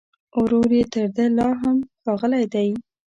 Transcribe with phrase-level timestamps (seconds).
[0.41, 2.69] ورور يې تر ده لا هم ښاغلی دی